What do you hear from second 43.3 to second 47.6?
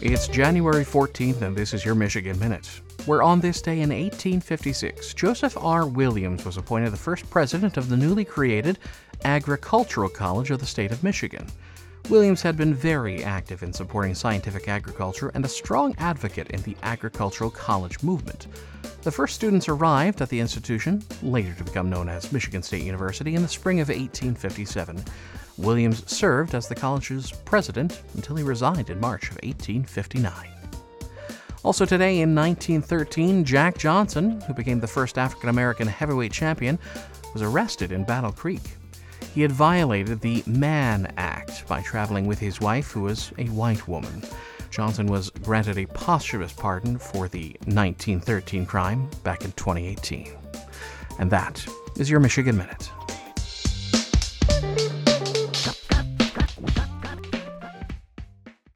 a white woman. Johnson was granted a posthumous pardon for the